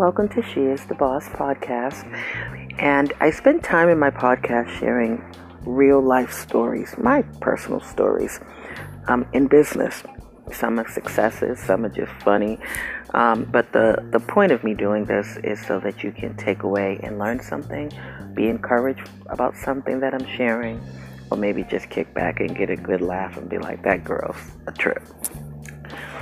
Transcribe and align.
Welcome 0.00 0.28
to 0.28 0.42
She 0.42 0.60
is 0.60 0.86
the 0.86 0.94
Boss 0.96 1.28
podcast. 1.30 2.06
And 2.78 3.12
I 3.18 3.30
spend 3.30 3.64
time 3.64 3.88
in 3.88 3.98
my 3.98 4.10
podcast 4.10 4.70
sharing 4.78 5.24
real 5.66 6.00
life 6.00 6.32
stories, 6.32 6.94
my 6.98 7.22
personal 7.40 7.80
stories 7.80 8.38
um, 9.08 9.26
in 9.32 9.48
business. 9.48 10.04
Some 10.52 10.78
are 10.78 10.88
successes, 10.88 11.58
some 11.58 11.84
are 11.84 11.88
just 11.88 12.12
funny. 12.22 12.60
Um, 13.12 13.42
but 13.50 13.72
the, 13.72 14.08
the 14.12 14.20
point 14.20 14.52
of 14.52 14.62
me 14.62 14.74
doing 14.74 15.06
this 15.06 15.36
is 15.42 15.60
so 15.66 15.80
that 15.80 16.04
you 16.04 16.12
can 16.12 16.36
take 16.36 16.62
away 16.62 17.00
and 17.02 17.18
learn 17.18 17.40
something, 17.40 17.90
be 18.34 18.48
encouraged 18.48 19.10
about 19.26 19.56
something 19.56 19.98
that 19.98 20.14
I'm 20.14 20.28
sharing, 20.36 20.80
or 21.30 21.36
maybe 21.36 21.62
just 21.64 21.90
kick 21.90 22.12
back 22.14 22.40
and 22.40 22.56
get 22.56 22.70
a 22.70 22.76
good 22.76 23.00
laugh 23.00 23.36
and 23.36 23.48
be 23.48 23.58
like, 23.58 23.82
that 23.82 24.04
girl's 24.04 24.36
a 24.66 24.72
trip. 24.72 25.02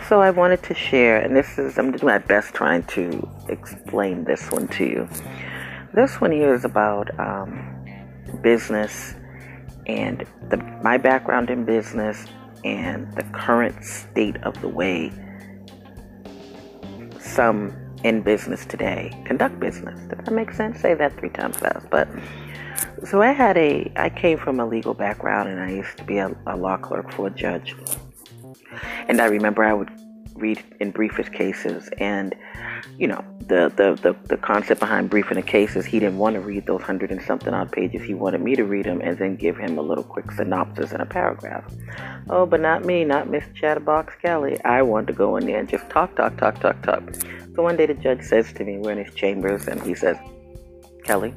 So 0.08 0.20
I 0.20 0.30
wanted 0.30 0.62
to 0.64 0.74
share, 0.74 1.20
and 1.20 1.36
this 1.36 1.58
is, 1.58 1.78
I'm 1.78 1.90
doing 1.92 2.06
my 2.06 2.18
best 2.18 2.54
trying 2.54 2.84
to 2.84 3.28
explain 3.48 4.24
this 4.24 4.50
one 4.50 4.66
to 4.68 4.84
you. 4.84 5.08
This 5.94 6.20
one 6.20 6.32
here 6.32 6.54
is 6.54 6.64
about 6.64 7.18
um, 7.18 7.74
business 8.42 9.14
and 9.86 10.26
the, 10.50 10.56
my 10.82 10.96
background 10.98 11.50
in 11.50 11.64
business 11.64 12.26
and 12.64 13.12
the 13.14 13.22
current 13.32 13.84
state 13.84 14.36
of 14.42 14.60
the 14.60 14.68
way 14.68 15.12
some 17.20 17.74
in 18.04 18.22
business 18.22 18.64
today 18.64 19.10
conduct 19.26 19.58
business. 19.60 19.98
Does 20.08 20.24
that 20.24 20.32
make 20.32 20.52
sense? 20.52 20.80
Say 20.80 20.94
that 20.94 21.18
three 21.18 21.30
times 21.30 21.56
fast. 21.56 21.88
But 21.90 22.08
so 23.04 23.22
I 23.22 23.32
had 23.32 23.56
a, 23.56 23.90
I 23.96 24.08
came 24.08 24.38
from 24.38 24.60
a 24.60 24.66
legal 24.66 24.94
background 24.94 25.48
and 25.48 25.60
I 25.60 25.70
used 25.70 25.96
to 25.98 26.04
be 26.04 26.18
a, 26.18 26.34
a 26.46 26.56
law 26.56 26.76
clerk 26.76 27.12
for 27.12 27.26
a 27.26 27.30
judge. 27.30 27.74
And 29.08 29.20
I 29.20 29.26
remember 29.26 29.64
I 29.64 29.72
would 29.72 29.90
read 30.38 30.62
in 30.80 30.90
briefest 30.90 31.32
cases 31.32 31.90
and 31.98 32.34
you 32.96 33.08
know 33.08 33.24
the, 33.40 33.72
the 33.76 33.98
the 34.02 34.16
the 34.28 34.36
concept 34.36 34.78
behind 34.78 35.10
briefing 35.10 35.36
a 35.36 35.42
case 35.42 35.74
is 35.74 35.84
he 35.84 35.98
didn't 35.98 36.18
want 36.18 36.34
to 36.34 36.40
read 36.40 36.66
those 36.66 36.82
hundred 36.82 37.10
and 37.10 37.20
something 37.22 37.52
odd 37.52 37.72
pages. 37.72 38.02
He 38.02 38.14
wanted 38.14 38.42
me 38.42 38.54
to 38.54 38.64
read 38.64 38.86
them 38.86 39.00
and 39.00 39.18
then 39.18 39.36
give 39.36 39.56
him 39.56 39.78
a 39.78 39.82
little 39.82 40.04
quick 40.04 40.30
synopsis 40.30 40.92
in 40.92 41.00
a 41.00 41.06
paragraph. 41.06 41.64
Oh 42.30 42.46
but 42.46 42.60
not 42.60 42.84
me 42.84 43.04
not 43.04 43.28
miss 43.28 43.44
chatterbox 43.54 44.14
kelly. 44.22 44.62
I 44.64 44.82
want 44.82 45.06
to 45.08 45.12
go 45.12 45.36
in 45.36 45.46
there 45.46 45.58
and 45.58 45.68
just 45.68 45.88
talk 45.90 46.14
talk 46.14 46.36
talk 46.36 46.60
talk 46.60 46.82
talk. 46.82 47.14
So 47.54 47.62
one 47.62 47.76
day 47.76 47.86
the 47.86 47.94
judge 47.94 48.22
says 48.22 48.52
to 48.54 48.64
me 48.64 48.78
we're 48.78 48.92
in 48.92 49.04
his 49.04 49.14
chambers 49.14 49.66
and 49.66 49.82
he 49.82 49.94
says 49.94 50.16
kelly 51.04 51.34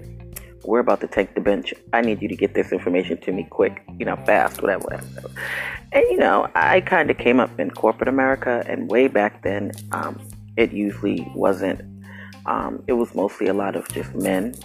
we're 0.64 0.80
about 0.80 1.02
to 1.02 1.08
take 1.08 1.36
the 1.36 1.42
bench. 1.42 1.74
I 1.94 2.02
need 2.02 2.22
you 2.22 2.28
to 2.28 2.36
get 2.36 2.54
this 2.54 2.72
information 2.72 3.20
to 3.22 3.32
me 3.32 3.48
quick, 3.50 3.84
you 3.98 4.06
know, 4.06 4.16
fast, 4.26 4.62
whatever. 4.62 4.84
whatever. 4.84 5.30
And, 5.92 6.04
you 6.10 6.18
know, 6.18 6.50
I 6.56 6.82
kind 6.82 7.10
of 7.10 7.18
came 7.18 7.40
up 7.40 7.60
in 7.60 7.72
corporate 7.72 8.08
America, 8.08 8.64
and 8.68 8.90
way 8.90 9.08
back 9.08 9.44
then, 9.44 9.72
um, 9.92 10.20
it 10.58 10.72
usually 10.72 11.30
wasn't, 11.36 11.82
um, 12.46 12.84
it 12.88 12.94
was 12.94 13.14
mostly 13.16 13.48
a 13.48 13.54
lot 13.54 13.76
of 13.76 13.88
just 13.90 14.14
men. 14.16 14.56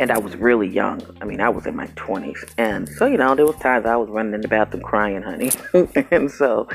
And 0.00 0.10
I 0.10 0.18
was 0.18 0.36
really 0.36 0.68
young. 0.68 1.02
I 1.20 1.24
mean, 1.24 1.40
I 1.40 1.48
was 1.48 1.66
in 1.66 1.76
my 1.76 1.86
20s. 1.88 2.52
And 2.56 2.88
so, 2.88 3.06
you 3.06 3.18
know, 3.18 3.34
there 3.34 3.46
was 3.46 3.56
times 3.56 3.86
I 3.86 3.96
was 3.96 4.08
running 4.08 4.34
in 4.34 4.40
the 4.40 4.48
bathroom 4.48 4.82
crying, 4.82 5.22
honey. 5.22 5.50
and 6.10 6.30
so, 6.30 6.66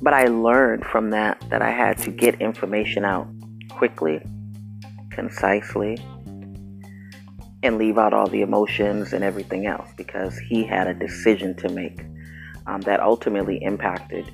but 0.00 0.14
I 0.14 0.26
learned 0.26 0.84
from 0.84 1.10
that 1.10 1.42
that 1.50 1.62
I 1.62 1.70
had 1.70 1.98
to 1.98 2.10
get 2.10 2.40
information 2.40 3.04
out 3.04 3.28
quickly, 3.68 4.20
concisely, 5.10 5.98
and 7.62 7.78
leave 7.78 7.98
out 7.98 8.12
all 8.12 8.26
the 8.26 8.42
emotions 8.42 9.12
and 9.12 9.22
everything 9.22 9.66
else 9.66 9.88
because 9.96 10.38
he 10.38 10.64
had 10.64 10.86
a 10.86 10.94
decision 10.94 11.54
to 11.56 11.68
make 11.68 12.00
um, 12.66 12.80
that 12.82 13.00
ultimately 13.00 13.62
impacted 13.62 14.30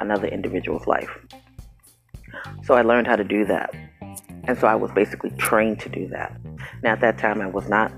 another 0.00 0.26
individual's 0.26 0.86
life. 0.86 1.10
So 2.64 2.74
I 2.74 2.82
learned 2.82 3.06
how 3.06 3.16
to 3.16 3.24
do 3.24 3.44
that. 3.46 3.74
And 4.44 4.58
so 4.58 4.66
I 4.66 4.74
was 4.74 4.90
basically 4.92 5.30
trained 5.30 5.80
to 5.80 5.88
do 5.88 6.06
that. 6.08 6.36
Now, 6.82 6.92
at 6.92 7.00
that 7.00 7.18
time, 7.18 7.40
I 7.40 7.46
was 7.46 7.68
not, 7.68 7.92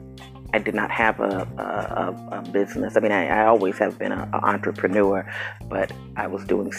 I 0.54 0.58
did 0.58 0.74
not 0.74 0.90
have 0.90 1.20
a, 1.20 1.46
a, 1.58 2.38
a 2.38 2.50
business. 2.50 2.96
I 2.96 3.00
mean, 3.00 3.12
I, 3.12 3.26
I, 3.26 3.46
always 3.46 3.76
have 3.78 3.98
been 3.98 4.12
an 4.12 4.32
entrepreneur, 4.32 5.30
but 5.68 5.92
I 6.16 6.26
was 6.26 6.44
doing, 6.44 6.72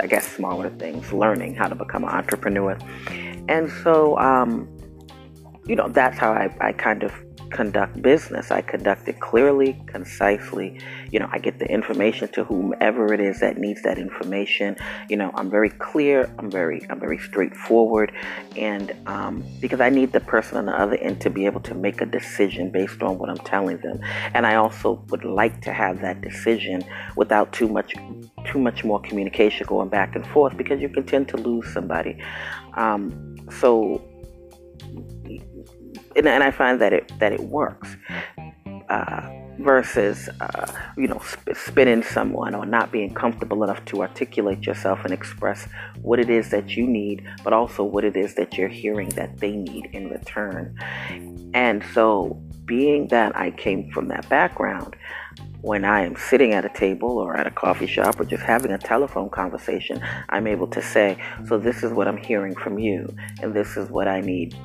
I 0.00 0.06
guess, 0.08 0.26
smaller 0.26 0.70
things, 0.70 1.12
learning 1.12 1.54
how 1.54 1.68
to 1.68 1.76
become 1.76 2.02
an 2.02 2.10
entrepreneur. 2.10 2.76
And 3.48 3.70
so, 3.84 4.18
um, 4.18 4.68
you 5.66 5.76
know, 5.76 5.88
that's 5.88 6.18
how 6.18 6.32
I, 6.32 6.54
I 6.60 6.72
kind 6.72 7.02
of 7.02 7.12
conduct 7.52 8.00
business. 8.02 8.50
I 8.50 8.62
conduct 8.62 9.08
it 9.08 9.20
clearly, 9.20 9.80
concisely. 9.86 10.80
You 11.10 11.20
know, 11.20 11.28
I 11.30 11.38
get 11.38 11.58
the 11.58 11.66
information 11.66 12.28
to 12.32 12.44
whomever 12.44 13.12
it 13.12 13.20
is 13.20 13.40
that 13.40 13.58
needs 13.58 13.82
that 13.82 13.98
information. 13.98 14.76
You 15.08 15.18
know, 15.18 15.30
I'm 15.34 15.50
very 15.50 15.70
clear. 15.70 16.34
I'm 16.38 16.50
very, 16.50 16.84
I'm 16.90 16.98
very 16.98 17.18
straightforward, 17.18 18.12
and 18.56 18.92
um, 19.06 19.44
because 19.60 19.80
I 19.80 19.90
need 19.90 20.12
the 20.12 20.20
person 20.20 20.56
on 20.56 20.66
the 20.66 20.72
other 20.72 20.96
end 20.96 21.20
to 21.20 21.30
be 21.30 21.46
able 21.46 21.60
to 21.60 21.74
make 21.74 22.00
a 22.00 22.06
decision 22.06 22.70
based 22.70 23.02
on 23.02 23.18
what 23.18 23.28
I'm 23.28 23.38
telling 23.38 23.78
them, 23.78 24.00
and 24.34 24.46
I 24.46 24.56
also 24.56 25.04
would 25.10 25.24
like 25.24 25.60
to 25.62 25.72
have 25.72 26.00
that 26.00 26.22
decision 26.22 26.82
without 27.16 27.52
too 27.52 27.68
much, 27.68 27.94
too 28.46 28.58
much 28.58 28.84
more 28.84 29.00
communication 29.00 29.66
going 29.66 29.88
back 29.88 30.16
and 30.16 30.26
forth 30.28 30.56
because 30.56 30.80
you 30.80 30.88
can 30.88 31.04
tend 31.04 31.28
to 31.28 31.36
lose 31.36 31.72
somebody. 31.72 32.16
Um, 32.74 33.36
so 33.60 34.02
and, 36.16 36.26
and 36.26 36.42
I 36.42 36.50
find 36.50 36.80
that 36.80 36.92
it 36.92 37.12
that 37.18 37.32
it 37.32 37.40
works. 37.40 37.96
Uh, 38.88 39.42
versus 39.58 40.28
uh, 40.40 40.66
you 40.96 41.06
know 41.06 41.20
sp- 41.24 41.54
spinning 41.54 42.02
someone 42.02 42.54
or 42.54 42.66
not 42.66 42.90
being 42.90 43.12
comfortable 43.12 43.62
enough 43.64 43.84
to 43.84 44.00
articulate 44.00 44.66
yourself 44.66 45.04
and 45.04 45.12
express 45.12 45.68
what 46.00 46.18
it 46.18 46.30
is 46.30 46.50
that 46.50 46.76
you 46.76 46.86
need 46.86 47.26
but 47.44 47.52
also 47.52 47.84
what 47.84 48.04
it 48.04 48.16
is 48.16 48.34
that 48.34 48.56
you're 48.56 48.68
hearing 48.68 49.08
that 49.10 49.38
they 49.38 49.52
need 49.52 49.88
in 49.92 50.08
return 50.08 50.76
and 51.54 51.84
so 51.94 52.40
being 52.64 53.06
that 53.08 53.36
i 53.36 53.50
came 53.50 53.90
from 53.90 54.08
that 54.08 54.26
background 54.28 54.96
when 55.60 55.84
i 55.84 56.00
am 56.00 56.16
sitting 56.16 56.52
at 56.52 56.64
a 56.64 56.70
table 56.70 57.18
or 57.18 57.36
at 57.36 57.46
a 57.46 57.50
coffee 57.50 57.86
shop 57.86 58.18
or 58.18 58.24
just 58.24 58.42
having 58.42 58.72
a 58.72 58.78
telephone 58.78 59.28
conversation 59.28 60.00
i'm 60.30 60.46
able 60.46 60.66
to 60.66 60.80
say 60.80 61.16
so 61.46 61.58
this 61.58 61.82
is 61.82 61.92
what 61.92 62.08
i'm 62.08 62.16
hearing 62.16 62.54
from 62.54 62.78
you 62.78 63.06
and 63.42 63.54
this 63.54 63.76
is 63.76 63.90
what 63.90 64.08
i 64.08 64.20
need 64.20 64.56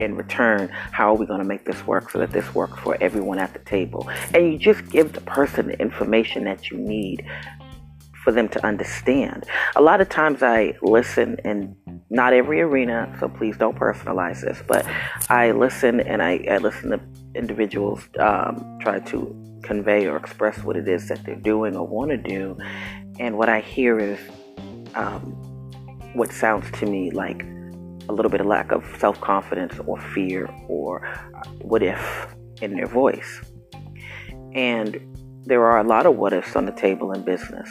in 0.00 0.16
return, 0.16 0.68
how 0.68 1.12
are 1.12 1.16
we 1.16 1.26
going 1.26 1.40
to 1.40 1.46
make 1.46 1.64
this 1.64 1.86
work 1.86 2.10
so 2.10 2.18
that 2.18 2.30
this 2.30 2.54
works 2.54 2.78
for 2.80 2.96
everyone 3.00 3.38
at 3.38 3.52
the 3.52 3.60
table? 3.60 4.08
And 4.32 4.52
you 4.52 4.58
just 4.58 4.88
give 4.90 5.12
the 5.12 5.20
person 5.22 5.68
the 5.68 5.80
information 5.80 6.44
that 6.44 6.70
you 6.70 6.76
need 6.76 7.24
for 8.24 8.32
them 8.32 8.48
to 8.48 8.66
understand. 8.66 9.44
A 9.76 9.82
lot 9.82 10.00
of 10.00 10.08
times 10.08 10.42
I 10.42 10.76
listen 10.82 11.36
and 11.44 11.76
not 12.08 12.32
every 12.32 12.60
arena, 12.62 13.14
so 13.20 13.28
please 13.28 13.56
don't 13.56 13.78
personalize 13.78 14.40
this, 14.40 14.62
but 14.66 14.86
I 15.28 15.50
listen 15.52 16.00
and 16.00 16.22
I, 16.22 16.44
I 16.50 16.56
listen 16.56 16.90
to 16.90 17.00
individuals 17.34 18.08
um, 18.18 18.78
try 18.80 19.00
to 19.00 19.60
convey 19.62 20.06
or 20.06 20.16
express 20.16 20.62
what 20.62 20.76
it 20.76 20.88
is 20.88 21.08
that 21.08 21.24
they're 21.24 21.34
doing 21.36 21.76
or 21.76 21.86
want 21.86 22.10
to 22.10 22.16
do. 22.16 22.56
And 23.18 23.36
what 23.36 23.48
I 23.48 23.60
hear 23.60 23.98
is 23.98 24.18
um, 24.94 25.20
what 26.14 26.32
sounds 26.32 26.70
to 26.78 26.86
me 26.86 27.10
like 27.10 27.44
a 28.08 28.12
little 28.12 28.30
bit 28.30 28.40
of 28.40 28.46
lack 28.46 28.72
of 28.72 28.84
self 28.98 29.20
confidence 29.20 29.74
or 29.86 30.00
fear 30.00 30.48
or 30.68 31.06
uh, 31.06 31.48
what 31.60 31.82
if 31.82 32.34
in 32.60 32.74
their 32.74 32.86
voice. 32.86 33.40
And 34.54 35.00
there 35.44 35.64
are 35.64 35.78
a 35.78 35.84
lot 35.84 36.06
of 36.06 36.16
what 36.16 36.32
ifs 36.32 36.56
on 36.56 36.64
the 36.66 36.72
table 36.72 37.12
in 37.12 37.22
business, 37.22 37.68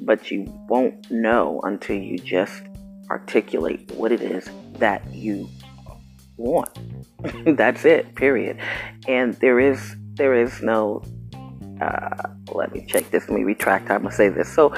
but 0.00 0.30
you 0.30 0.44
won't 0.68 1.10
know 1.10 1.60
until 1.64 1.96
you 1.96 2.18
just 2.18 2.62
articulate 3.10 3.90
what 3.92 4.12
it 4.12 4.22
is 4.22 4.48
that 4.78 5.04
you 5.12 5.48
want. 6.36 6.70
That's 7.56 7.84
it, 7.84 8.14
period. 8.14 8.58
And 9.06 9.34
there 9.34 9.60
is 9.60 9.96
there 10.14 10.34
is 10.34 10.62
no 10.62 11.02
uh, 11.80 12.28
let 12.52 12.72
me 12.72 12.84
check 12.86 13.10
this. 13.10 13.28
Let 13.28 13.38
me 13.38 13.44
retract. 13.44 13.90
I'm 13.90 14.02
gonna 14.02 14.14
say 14.14 14.28
this. 14.28 14.52
So 14.52 14.74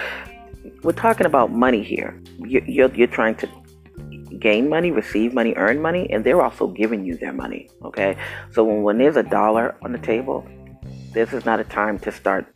we're 0.82 0.92
talking 0.92 1.26
about 1.26 1.52
money 1.52 1.82
here. 1.82 2.20
You're, 2.38 2.64
you're, 2.64 2.94
you're 2.94 3.06
trying 3.06 3.34
to 3.36 3.48
gain 4.38 4.68
money, 4.68 4.90
receive 4.90 5.32
money, 5.32 5.54
earn 5.56 5.80
money, 5.80 6.10
and 6.10 6.24
they're 6.24 6.42
also 6.42 6.66
giving 6.66 7.04
you 7.04 7.16
their 7.16 7.32
money. 7.32 7.68
Okay, 7.82 8.16
so 8.52 8.64
when, 8.64 8.82
when 8.82 8.98
there's 8.98 9.16
a 9.16 9.22
dollar 9.22 9.76
on 9.82 9.92
the 9.92 9.98
table, 9.98 10.46
this 11.12 11.32
is 11.32 11.44
not 11.44 11.60
a 11.60 11.64
time 11.64 11.98
to 12.00 12.12
start 12.12 12.46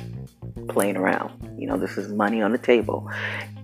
playing 0.68 0.96
around. 0.96 1.32
You 1.58 1.66
know, 1.66 1.78
this 1.78 1.96
is 1.96 2.12
money 2.12 2.42
on 2.42 2.52
the 2.52 2.58
table, 2.58 3.08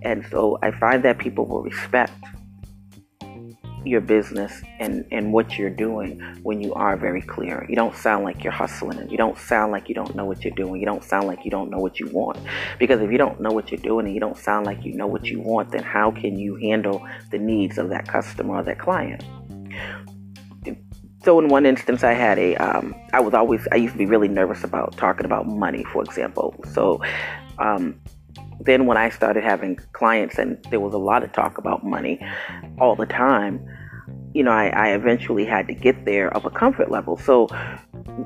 and 0.01 0.25
so 0.31 0.57
I 0.61 0.71
find 0.71 1.03
that 1.03 1.17
people 1.17 1.45
will 1.45 1.61
respect 1.61 2.13
your 3.87 4.01
business 4.01 4.61
and, 4.79 5.05
and 5.11 5.33
what 5.33 5.57
you're 5.57 5.69
doing 5.69 6.19
when 6.43 6.61
you 6.61 6.73
are 6.73 6.97
very 6.97 7.21
clear. 7.21 7.65
You 7.69 7.75
don't 7.75 7.95
sound 7.95 8.23
like 8.23 8.43
you're 8.43 8.53
hustling 8.53 8.97
you 9.09 9.17
don't 9.17 9.37
sound 9.37 9.71
like 9.71 9.89
you 9.89 9.95
don't 9.95 10.15
know 10.15 10.25
what 10.25 10.43
you're 10.43 10.53
doing. 10.55 10.79
You 10.79 10.85
don't 10.85 11.03
sound 11.03 11.27
like 11.27 11.43
you 11.45 11.51
don't 11.51 11.69
know 11.69 11.79
what 11.79 11.99
you 11.99 12.07
want. 12.07 12.39
Because 12.79 13.01
if 13.01 13.11
you 13.11 13.17
don't 13.17 13.39
know 13.39 13.51
what 13.51 13.71
you're 13.71 13.81
doing 13.81 14.05
and 14.05 14.13
you 14.13 14.19
don't 14.19 14.37
sound 14.37 14.65
like 14.65 14.83
you 14.83 14.93
know 14.93 15.07
what 15.07 15.25
you 15.25 15.39
want, 15.39 15.71
then 15.71 15.83
how 15.83 16.11
can 16.11 16.37
you 16.37 16.55
handle 16.55 17.05
the 17.31 17.37
needs 17.37 17.77
of 17.77 17.89
that 17.89 18.07
customer 18.07 18.55
or 18.55 18.63
that 18.63 18.79
client? 18.79 19.23
So 21.23 21.39
in 21.39 21.49
one 21.49 21.65
instance, 21.65 22.03
I 22.03 22.13
had 22.13 22.37
a, 22.39 22.55
um, 22.55 22.95
I 23.11 23.19
was 23.19 23.33
always, 23.33 23.67
I 23.71 23.75
used 23.75 23.93
to 23.93 23.97
be 23.97 24.05
really 24.05 24.29
nervous 24.29 24.63
about 24.63 24.95
talking 24.97 25.25
about 25.25 25.47
money, 25.47 25.83
for 25.83 26.03
example. 26.03 26.55
So 26.73 27.01
um, 27.57 27.99
then 28.61 28.85
when 28.85 28.97
I 28.97 29.09
started 29.09 29.43
having 29.43 29.77
clients 29.93 30.37
and 30.37 30.63
there 30.69 30.79
was 30.79 30.93
a 30.93 30.97
lot 30.97 31.23
of 31.23 31.33
talk 31.33 31.57
about 31.57 31.83
money 31.83 32.25
all 32.79 32.95
the 32.95 33.05
time, 33.05 33.59
you 34.37 34.43
know, 34.43 34.51
I, 34.51 34.67
I 34.67 34.87
eventually 34.89 35.45
had 35.45 35.65
to 35.65 35.73
get 35.73 36.05
there 36.05 36.31
of 36.37 36.45
a 36.45 36.51
comfort 36.51 36.91
level. 36.91 37.17
So 37.17 37.47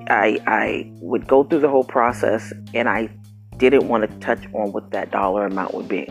I 0.09 0.39
I 0.45 0.91
would 0.95 1.25
go 1.25 1.45
through 1.45 1.61
the 1.61 1.69
whole 1.69 1.85
process 1.85 2.51
and 2.73 2.89
I 2.89 3.09
didn't 3.55 3.87
want 3.87 4.03
to 4.03 4.19
touch 4.19 4.43
on 4.53 4.73
what 4.73 4.91
that 4.91 5.11
dollar 5.11 5.45
amount 5.45 5.73
would 5.73 5.87
be. 5.87 6.09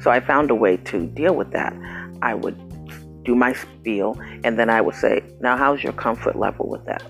So 0.00 0.12
I 0.12 0.20
found 0.20 0.52
a 0.52 0.54
way 0.54 0.76
to 0.76 1.06
deal 1.06 1.34
with 1.34 1.50
that. 1.50 1.74
I 2.22 2.34
would 2.34 2.56
do 3.24 3.34
my 3.34 3.54
spiel 3.54 4.16
and 4.44 4.56
then 4.56 4.70
I 4.70 4.80
would 4.80 4.94
say, 4.94 5.20
Now 5.40 5.56
how's 5.56 5.82
your 5.82 5.94
comfort 5.94 6.36
level 6.38 6.68
with 6.68 6.84
that? 6.84 7.02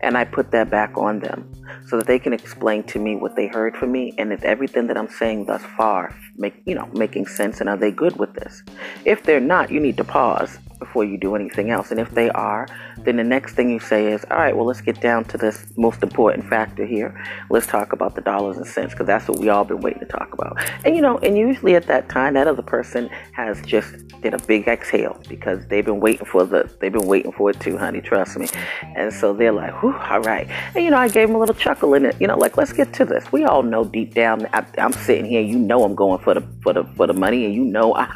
And 0.00 0.18
I 0.18 0.24
put 0.24 0.50
that 0.50 0.68
back 0.68 0.98
on 0.98 1.20
them 1.20 1.48
so 1.86 1.96
that 1.98 2.08
they 2.08 2.18
can 2.18 2.32
explain 2.32 2.82
to 2.84 2.98
me 2.98 3.14
what 3.14 3.36
they 3.36 3.46
heard 3.46 3.76
from 3.76 3.92
me 3.92 4.14
and 4.18 4.32
if 4.32 4.42
everything 4.42 4.88
that 4.88 4.96
I'm 4.96 5.08
saying 5.08 5.46
thus 5.46 5.62
far 5.76 6.12
make 6.36 6.60
you 6.66 6.74
know 6.74 6.88
making 6.92 7.26
sense 7.26 7.60
and 7.60 7.68
are 7.68 7.76
they 7.76 7.92
good 7.92 8.16
with 8.18 8.34
this. 8.34 8.64
If 9.04 9.22
they're 9.22 9.38
not, 9.54 9.70
you 9.70 9.78
need 9.78 9.96
to 9.98 10.04
pause 10.04 10.58
before 10.78 11.04
you 11.04 11.16
do 11.16 11.34
anything 11.34 11.70
else. 11.70 11.90
And 11.90 12.00
if 12.00 12.10
they 12.10 12.28
mm-hmm. 12.28 12.40
are, 12.40 12.68
then 13.08 13.16
the 13.16 13.24
next 13.24 13.54
thing 13.54 13.70
you 13.70 13.80
say 13.80 14.12
is, 14.12 14.22
all 14.30 14.36
right, 14.36 14.54
well, 14.54 14.66
let's 14.66 14.82
get 14.82 15.00
down 15.00 15.24
to 15.24 15.38
this 15.38 15.66
most 15.78 16.02
important 16.02 16.46
factor 16.46 16.84
here. 16.84 17.18
Let's 17.48 17.66
talk 17.66 17.94
about 17.94 18.14
the 18.14 18.20
dollars 18.20 18.58
and 18.58 18.66
cents 18.66 18.92
because 18.92 19.06
that's 19.06 19.26
what 19.26 19.38
we 19.38 19.48
all 19.48 19.64
been 19.64 19.80
waiting 19.80 20.00
to 20.00 20.06
talk 20.06 20.34
about. 20.34 20.58
And 20.84 20.94
you 20.94 21.00
know, 21.00 21.16
and 21.18 21.36
usually 21.38 21.74
at 21.74 21.86
that 21.86 22.10
time, 22.10 22.34
that 22.34 22.46
other 22.46 22.60
person 22.60 23.08
has 23.32 23.62
just 23.62 24.08
did 24.20 24.34
a 24.34 24.38
big 24.40 24.68
exhale 24.68 25.18
because 25.26 25.66
they've 25.68 25.86
been 25.86 26.00
waiting 26.00 26.26
for 26.26 26.44
the, 26.44 26.70
they've 26.80 26.92
been 26.92 27.06
waiting 27.06 27.32
for 27.32 27.48
it 27.48 27.58
too, 27.60 27.78
honey, 27.78 28.02
trust 28.02 28.36
me. 28.36 28.46
And 28.82 29.10
so 29.10 29.32
they're 29.32 29.52
like, 29.52 29.80
whew, 29.80 29.94
all 29.94 30.20
right. 30.20 30.46
And 30.74 30.84
you 30.84 30.90
know, 30.90 30.98
I 30.98 31.08
gave 31.08 31.28
them 31.28 31.36
a 31.36 31.40
little 31.40 31.54
chuckle 31.54 31.94
in 31.94 32.04
it, 32.04 32.20
you 32.20 32.26
know, 32.26 32.36
like, 32.36 32.58
let's 32.58 32.74
get 32.74 32.92
to 32.94 33.06
this. 33.06 33.32
We 33.32 33.44
all 33.44 33.62
know 33.62 33.84
deep 33.84 34.12
down, 34.12 34.46
I, 34.52 34.66
am 34.76 34.92
sitting 34.92 35.24
here, 35.24 35.40
you 35.40 35.58
know, 35.58 35.82
I'm 35.82 35.94
going 35.94 36.18
for 36.18 36.34
the, 36.34 36.42
for 36.62 36.74
the, 36.74 36.84
for 36.96 37.06
the 37.06 37.14
money 37.14 37.46
and 37.46 37.54
you 37.54 37.64
know, 37.64 37.94
I, 37.96 38.12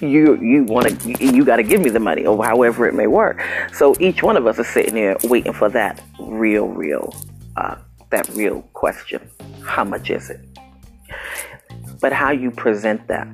you, 0.00 0.40
you 0.40 0.62
want 0.62 1.00
to, 1.00 1.24
you 1.24 1.44
got 1.44 1.56
to 1.56 1.64
give 1.64 1.80
me 1.80 1.90
the 1.90 2.00
money 2.00 2.24
or 2.24 2.44
however 2.44 2.86
it 2.86 2.94
may 2.94 3.08
work. 3.08 3.42
So 3.72 3.96
each 3.98 4.22
one 4.28 4.36
of 4.36 4.46
us 4.46 4.58
is 4.58 4.66
sitting 4.66 4.92
there 4.92 5.16
waiting 5.24 5.54
for 5.54 5.70
that 5.70 6.02
real, 6.20 6.68
real, 6.68 7.16
uh, 7.56 7.76
that 8.10 8.28
real 8.34 8.60
question. 8.74 9.26
How 9.64 9.84
much 9.84 10.10
is 10.10 10.28
it? 10.28 10.38
But 12.02 12.12
how 12.12 12.30
you 12.30 12.50
present 12.50 13.08
that, 13.08 13.26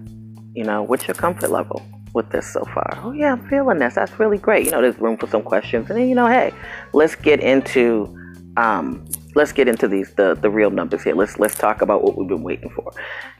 you 0.52 0.62
know, 0.62 0.84
what's 0.84 1.08
your 1.08 1.16
comfort 1.16 1.50
level 1.50 1.82
with 2.14 2.30
this 2.30 2.46
so 2.46 2.62
far? 2.66 2.96
Oh 3.02 3.10
yeah, 3.10 3.32
I'm 3.32 3.48
feeling 3.48 3.80
this. 3.80 3.96
That's 3.96 4.20
really 4.20 4.38
great. 4.38 4.66
You 4.66 4.70
know, 4.70 4.80
there's 4.80 4.96
room 5.00 5.16
for 5.16 5.26
some 5.26 5.42
questions, 5.42 5.90
and 5.90 5.98
then 5.98 6.08
you 6.08 6.14
know, 6.14 6.28
hey, 6.28 6.52
let's 6.92 7.16
get 7.16 7.40
into 7.40 8.16
um, 8.56 9.04
let's 9.34 9.52
get 9.52 9.68
into 9.68 9.88
these 9.88 10.14
the, 10.14 10.34
the 10.34 10.50
real 10.50 10.70
numbers 10.70 11.02
here. 11.02 11.14
Let's 11.14 11.38
let's 11.38 11.56
talk 11.56 11.82
about 11.82 12.02
what 12.02 12.16
we've 12.16 12.28
been 12.28 12.42
waiting 12.42 12.70
for. 12.70 12.92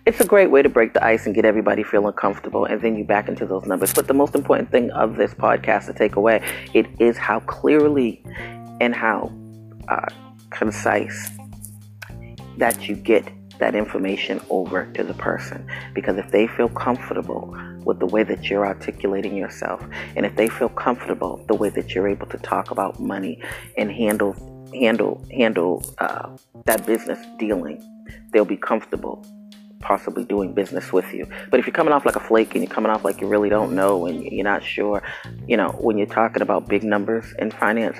It's 0.06 0.20
a 0.20 0.26
great 0.26 0.50
way 0.50 0.62
to 0.62 0.69
break 0.69 0.93
the 0.93 1.05
ice 1.05 1.26
and 1.26 1.35
get 1.35 1.44
everybody 1.44 1.82
feeling 1.82 2.12
comfortable, 2.12 2.64
and 2.64 2.81
then 2.81 2.96
you 2.96 3.05
back 3.05 3.29
into 3.29 3.46
those 3.46 3.64
numbers. 3.67 3.94
But 3.94 4.06
the 4.06 4.14
most 4.14 4.35
important 4.35 4.70
thing 4.70 4.91
of 4.91 5.17
this 5.17 5.35
podcast 5.35 5.87
to 5.87 5.93
take 5.93 6.17
away 6.17 6.44
it 6.73 6.87
is 6.99 7.17
how 7.17 7.41
clearly 7.41 8.23
and 8.81 8.94
how 8.94 9.32
uh, 9.88 10.08
concise 10.50 11.31
that 12.58 12.88
you 12.88 12.94
get 12.94 13.29
that 13.58 13.75
information 13.75 14.41
over 14.50 14.87
to 14.93 15.05
the 15.05 15.14
person. 15.14 15.67
Because 15.94 16.19
if 16.19 16.31
they 16.32 16.46
feel 16.46 16.69
comfortable 16.69 17.56
with 17.85 18.00
the 18.00 18.06
way 18.06 18.23
that 18.25 18.50
you're 18.50 18.67
articulating 18.67 19.37
yourself, 19.37 19.85
and 20.17 20.26
if 20.26 20.35
they 20.37 20.49
feel 20.49 20.69
comfortable 20.70 21.44
the 21.46 21.55
way 21.55 21.69
that 21.70 21.94
you're 21.94 22.08
able 22.08 22.26
to 22.26 22.38
talk 22.38 22.70
about 22.70 22.99
money 22.99 23.41
and 23.79 23.93
handle 23.93 24.35
handle 24.74 25.24
handle 25.30 25.82
uh, 25.98 26.36
that 26.66 26.86
business 26.86 27.18
dealing, 27.38 27.82
they'll 28.32 28.44
be 28.44 28.56
comfortable 28.56 29.24
possibly 29.84 30.24
doing 30.24 30.54
business 30.54 30.92
with 30.92 31.12
you. 31.12 31.28
But 31.50 31.60
if 31.60 31.66
you're 31.66 31.74
coming 31.74 31.92
off 31.92 32.06
like 32.06 32.16
a 32.16 32.20
flake 32.20 32.54
and 32.54 32.64
you're 32.64 32.72
coming 32.72 32.90
off 32.90 33.04
like 33.04 33.20
you 33.20 33.28
really 33.28 33.50
don't 33.50 33.74
know 33.74 34.06
and 34.06 34.24
you're 34.24 34.42
not 34.42 34.64
sure, 34.64 35.02
you 35.46 35.56
know, 35.56 35.68
when 35.78 35.98
you're 35.98 36.06
talking 36.06 36.42
about 36.42 36.66
big 36.68 36.82
numbers 36.82 37.26
in 37.38 37.50
finance, 37.50 37.98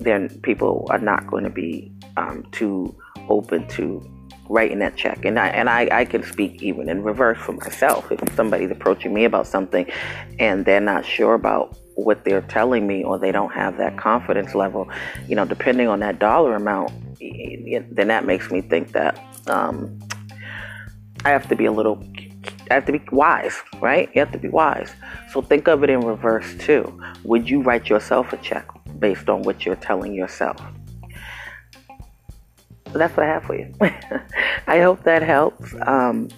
then 0.00 0.28
people 0.42 0.86
are 0.90 0.98
not 0.98 1.26
going 1.28 1.44
to 1.44 1.50
be 1.50 1.92
um, 2.16 2.44
too 2.50 2.94
open 3.28 3.66
to 3.68 4.02
writing 4.48 4.80
that 4.80 4.96
check. 4.96 5.24
And 5.24 5.38
I 5.38 5.48
and 5.48 5.70
I, 5.70 5.88
I 5.92 6.04
can 6.04 6.24
speak 6.24 6.62
even 6.62 6.88
in 6.88 7.02
reverse 7.02 7.38
for 7.38 7.52
myself. 7.52 8.10
If 8.10 8.20
somebody's 8.34 8.70
approaching 8.70 9.14
me 9.14 9.24
about 9.24 9.46
something 9.46 9.86
and 10.38 10.64
they're 10.64 10.80
not 10.80 11.06
sure 11.06 11.34
about 11.34 11.78
what 12.04 12.24
they're 12.24 12.42
telling 12.42 12.86
me 12.86 13.02
or 13.04 13.18
they 13.18 13.32
don't 13.32 13.52
have 13.52 13.76
that 13.78 13.96
confidence 13.96 14.54
level, 14.54 14.88
you 15.28 15.36
know, 15.36 15.44
depending 15.44 15.88
on 15.88 16.00
that 16.00 16.18
dollar 16.18 16.54
amount, 16.54 16.92
then 17.20 18.08
that 18.08 18.24
makes 18.24 18.50
me 18.50 18.60
think 18.60 18.92
that 18.92 19.18
um, 19.46 19.98
I 21.24 21.30
have 21.30 21.48
to 21.48 21.56
be 21.56 21.66
a 21.66 21.72
little, 21.72 22.02
I 22.70 22.74
have 22.74 22.86
to 22.86 22.92
be 22.92 23.02
wise, 23.12 23.60
right? 23.80 24.08
You 24.14 24.20
have 24.20 24.32
to 24.32 24.38
be 24.38 24.48
wise. 24.48 24.92
So 25.32 25.42
think 25.42 25.68
of 25.68 25.84
it 25.84 25.90
in 25.90 26.00
reverse 26.00 26.54
too. 26.58 27.00
Would 27.24 27.48
you 27.48 27.62
write 27.62 27.88
yourself 27.88 28.32
a 28.32 28.36
check 28.38 28.66
based 28.98 29.28
on 29.28 29.42
what 29.42 29.66
you're 29.66 29.76
telling 29.76 30.14
yourself? 30.14 30.60
That's 32.92 33.16
what 33.16 33.26
I 33.26 33.28
have 33.28 33.44
for 33.44 33.56
you. 33.56 33.72
I 34.66 34.80
hope 34.80 35.04
that 35.04 35.22
helps. 35.22 35.74
Um, 35.86 36.28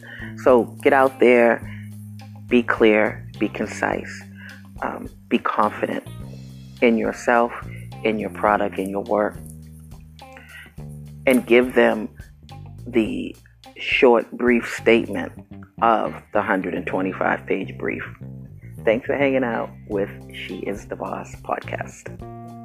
so 0.42 0.64
get 0.82 0.92
out 0.92 1.18
there, 1.18 1.66
be 2.48 2.62
clear, 2.62 3.26
be 3.38 3.48
concise 3.48 4.22
um, 4.82 5.08
be 5.32 5.38
confident 5.38 6.06
in 6.82 6.98
yourself, 6.98 7.52
in 8.04 8.18
your 8.18 8.28
product, 8.30 8.78
in 8.78 8.90
your 8.90 9.02
work, 9.04 9.34
and 11.26 11.46
give 11.46 11.74
them 11.74 12.06
the 12.86 13.34
short, 13.78 14.30
brief 14.32 14.68
statement 14.76 15.32
of 15.80 16.12
the 16.34 16.38
125 16.38 17.46
page 17.46 17.76
brief. 17.78 18.04
Thanks 18.84 19.06
for 19.06 19.16
hanging 19.16 19.42
out 19.42 19.70
with 19.88 20.10
She 20.34 20.58
is 20.58 20.86
the 20.86 20.96
Boss 20.96 21.34
podcast. 21.36 22.61